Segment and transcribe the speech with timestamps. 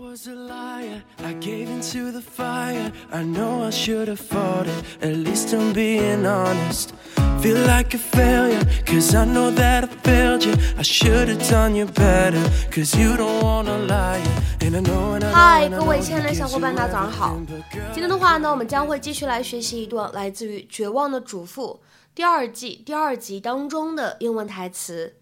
[0.00, 1.02] was a liar.
[1.24, 2.92] I gave into the fire.
[3.12, 4.84] I know I should have fought it.
[5.02, 6.92] At least I'm being honest.
[7.40, 10.54] Feel like a failure, cause I know that I failed you.
[10.78, 14.22] I should have done you better, cause you don't wanna lie.
[14.60, 17.46] And I know and I know 嗨，and I 各位 know 亲爱的小伙伴，gives 大 you 家早上好 everything
[17.46, 17.92] but girl,。
[17.92, 21.80] 今天的话呢，我们将会继续来学习一段来自于《绝望的主妇》
[22.14, 25.16] 第二季第二集当中的英文台词。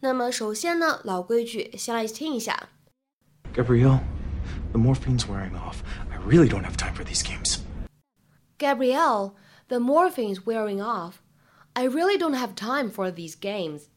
[0.00, 2.68] 那么首先呢，老规矩，先来听一下。
[3.54, 4.00] Gabrielle,
[4.71, 5.83] the morphine's wearing off.
[6.11, 7.59] I really don't have time for these games.
[8.57, 9.35] Gabrielle,
[9.67, 11.21] the morphine's wearing off.
[11.75, 13.89] I really don't have time for these games.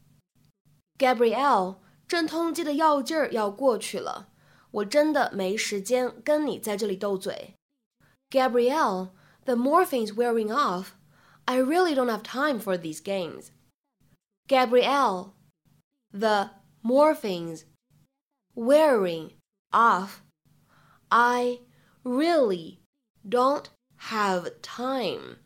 [0.97, 4.27] Gabrielle，镇痛剂的药劲儿要过去了，
[4.71, 7.55] 我真的没时间跟你在这里斗嘴。
[8.29, 9.11] Gabrielle,
[9.45, 10.91] the morphine's wearing off.
[11.45, 13.51] I really don't have time for these games.
[14.47, 15.33] Gabrielle,
[16.11, 16.51] the
[16.83, 17.63] morphine's
[18.53, 19.31] wearing
[19.71, 20.21] off.
[21.13, 21.59] I
[22.03, 22.79] really
[23.27, 23.65] don't
[24.09, 25.37] have time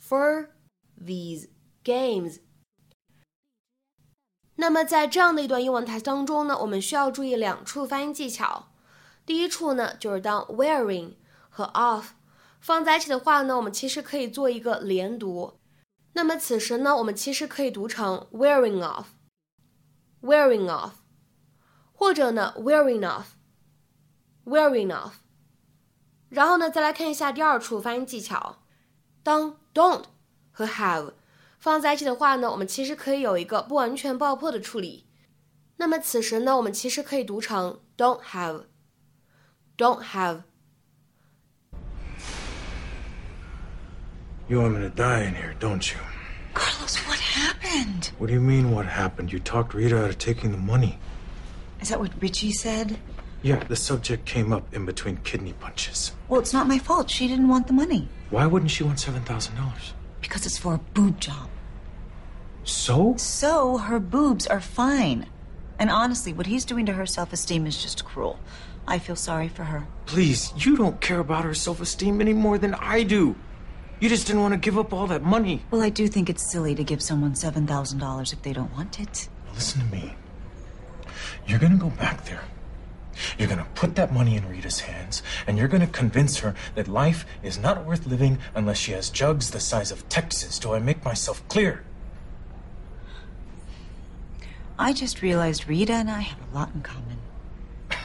[0.00, 0.48] for
[0.96, 1.48] these
[1.84, 2.40] games.
[4.56, 8.68] 那么在这样的一段英文台词当中呢，我们需要注意两处发音技巧。
[9.26, 11.14] 第一处呢，就是当 wearing
[11.48, 12.10] 和 off
[12.60, 15.58] 放在一起的话呢，我们其实可以做一个连读。
[16.12, 20.92] 那么此时呢，我们其实可以读成 wearing off，wearing off，
[21.92, 23.00] 或者呢 wearing
[24.46, 25.12] off，wearing off。
[26.28, 28.58] 然后呢，再来看一下第二处发音技巧。
[29.22, 30.04] 当 don't
[30.50, 31.12] 和 have
[31.58, 35.06] 放在一起的话呢，我们其实可以有一个不完全爆破的处理。
[35.76, 40.42] 那么此时呢，我们其实可以读成 don't have，don't have。
[44.48, 45.98] You want me to die in here, don't you?
[46.52, 48.10] Carlos, what happened?
[48.18, 49.32] What do you mean, what happened?
[49.32, 50.98] You talked Rita out of taking the money.
[51.80, 52.98] Is that what Richie said?
[53.41, 56.13] Yeah, the subject came up in between kidney punches.
[56.27, 57.09] Well, it's not my fault.
[57.09, 58.09] She didn't want the money.
[58.29, 59.51] Why wouldn't she want $7,000?
[60.21, 61.49] Because it's for a boob job.
[62.63, 63.15] So?
[63.17, 65.27] So, her boobs are fine.
[65.79, 68.39] And honestly, what he's doing to her self esteem is just cruel.
[68.87, 69.87] I feel sorry for her.
[70.05, 73.35] Please, you don't care about her self esteem any more than I do.
[73.99, 75.63] You just didn't want to give up all that money.
[75.71, 79.27] Well, I do think it's silly to give someone $7,000 if they don't want it.
[79.53, 80.15] Listen to me.
[81.47, 82.43] You're gonna go back there.
[83.37, 87.25] You're gonna put that money in Rita's hands, and you're gonna convince her that life
[87.43, 90.57] is not worth living unless she has jugs the size of Texas.
[90.57, 91.83] Do I make myself clear?
[94.79, 97.17] I just realized Rita and I have a lot in common.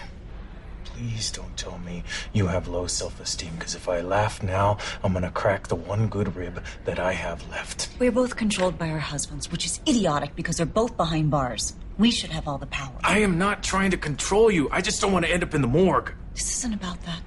[0.84, 2.02] Please don't tell me
[2.34, 6.08] you have low self esteem, because if I laugh now, I'm gonna crack the one
[6.08, 7.88] good rib that I have left.
[7.98, 11.72] We're both controlled by our husbands, which is idiotic because they're both behind bars.
[11.98, 12.92] We should have all the power.
[13.04, 14.68] I am not trying to control you.
[14.70, 16.12] I just don't want to end up in the morgue.
[16.34, 17.22] This isn't about that.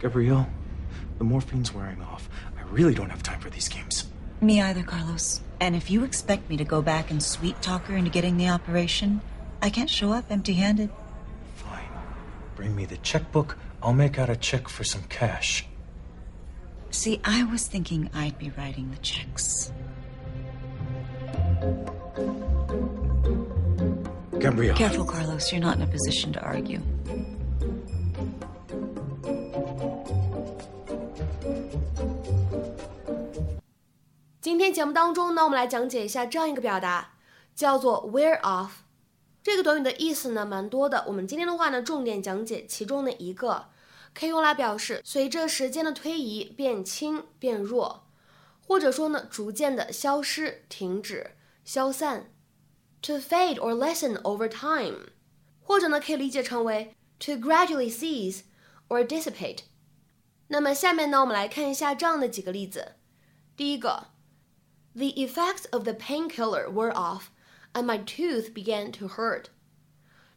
[0.00, 0.48] Gabrielle,
[1.18, 2.28] the morphine's wearing off.
[2.56, 4.08] I really don't have time for these games.
[4.40, 5.40] Me either, Carlos.
[5.60, 8.48] And if you expect me to go back and sweet talk her into getting the
[8.48, 9.20] operation,
[9.60, 10.90] I can't show up empty handed.
[11.56, 11.88] Fine.
[12.54, 13.56] Bring me the checkbook.
[13.82, 15.66] I'll make out a check for some cash.
[16.90, 19.72] See, I was thinking I'd be writing the checks.
[24.38, 24.76] Gabrielle.
[24.76, 25.52] Careful, Carlos.
[25.52, 26.80] You're not in a position to argue.
[34.40, 37.14] 今天节目当中呢，我们来讲解一下这样一个表达，
[37.54, 38.70] 叫做 wear off。
[39.42, 43.66] 这个短语的意思呢蛮多的，我们今天的话呢，重点讲解其中的一个，
[44.14, 48.04] 可以用来表示随着时间的推移变轻变弱，
[48.66, 51.32] 或者说呢逐渐的消失、停止、
[51.64, 52.30] 消散
[53.01, 55.09] ，to fade or lessen over time，
[55.61, 58.41] 或者呢可以理解成为 to gradually cease
[58.87, 59.63] or dissipate。
[60.47, 62.95] 那么下面呢，我们来看一下这样的几个例子。
[63.55, 64.07] 第一个。
[64.95, 67.31] The effects of the painkiller wore off,
[67.73, 69.45] and my tooth began to hurt.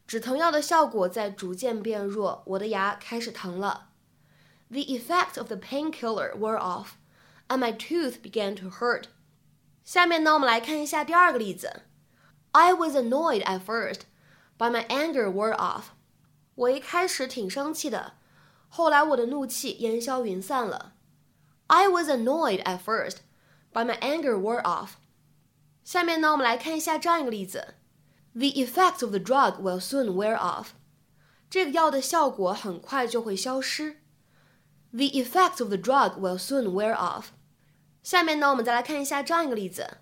[0.06, 3.90] 止疼药的效果在逐渐变弱，我的牙开始疼了。
[4.70, 6.92] The effects of the painkiller wore off,
[7.48, 9.08] and my tooth began to hurt.
[9.84, 11.82] 下面呢，我们来看一下第二个例子。
[12.52, 14.02] I was annoyed at first,
[14.58, 15.88] but my anger wore off.
[16.54, 18.14] 我一开始挺生气的，
[18.68, 20.94] 后来我的怒气烟消云散了。
[21.66, 23.18] I was annoyed at first
[23.72, 24.92] but my anger wore off.
[25.84, 27.74] 下面呢，我们来看一下这样一个例子：
[28.32, 30.68] The effects of the drug will soon wear off.
[31.50, 34.00] 这个药的效果很快就会消失。
[34.92, 37.26] The effects of the drug will soon wear off.
[38.02, 39.98] 下面呢，我们再来看一下这样一个例子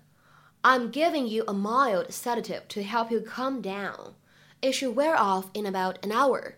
[0.61, 4.13] ：I'm giving you a mild sedative to help you calm down.
[4.61, 6.55] It should wear off in about an hour.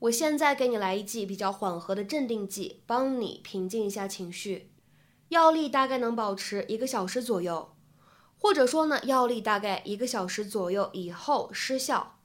[0.00, 4.72] 我现在给你来一剂比较缓和的镇定剂，帮你平静一下情绪。
[5.28, 7.74] 药力大概能保持一个小时左右，
[8.38, 12.18] 或者说呢，药力大概一个小时左右以后失效。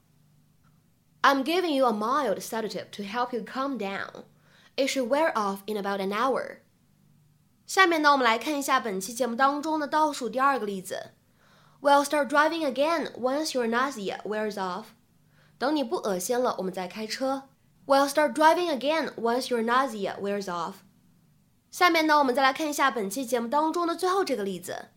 [1.22, 4.24] I'm giving you a mild sedative to help you calm down.
[4.76, 6.60] It should wear off in about an hour.
[7.66, 11.12] 下面呢，我们来看一下本期节目当中的倒数第二个例子。
[11.81, 14.86] We'll start driving again once your nausea wears off.
[15.58, 17.50] 等你不恶心了，我们再开车。
[17.86, 20.76] We'll start driving again once your nausea wears off.
[21.70, 24.88] 下面呢，我们再来看一下本期节目当中的最后这个例子。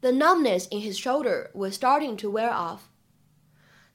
[0.00, 2.80] The numbness in his shoulder was starting to wear off.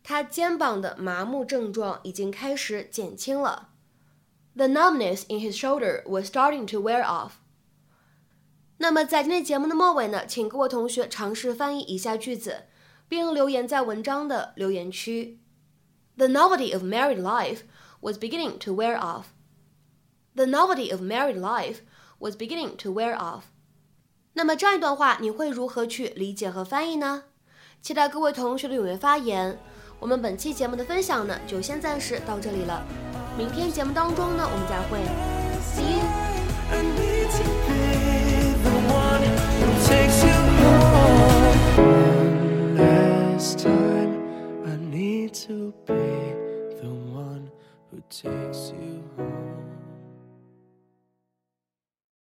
[0.03, 3.71] 他肩膀的麻木症状已经开始减轻了。
[4.55, 7.31] The numbness in his shoulder was starting to wear off.
[8.82, 12.64] 那么在今天节目的末尾呢请各位同学尝试翻译以下句子
[13.08, 15.38] 并留言在文章的留言区。
[16.16, 17.60] The novelty of married life
[18.00, 19.26] was beginning to wear off.
[20.34, 21.82] The novelty of married life
[22.18, 23.42] was beginning to wear off.
[24.32, 27.22] 那么这样一段话你会如何去理解和翻译呢？
[27.80, 29.60] 期待各位同学的踊跃发言。
[30.00, 32.84] 我们本期节目的分享呢就先暂时到这里了。
[33.38, 35.41] 明天节目当中呢我们再会。